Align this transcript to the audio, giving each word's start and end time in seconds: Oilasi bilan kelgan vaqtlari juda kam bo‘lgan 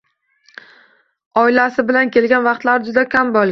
Oilasi 1.43 1.87
bilan 1.91 2.13
kelgan 2.17 2.51
vaqtlari 2.51 2.91
juda 2.91 3.09
kam 3.15 3.35
bo‘lgan 3.39 3.49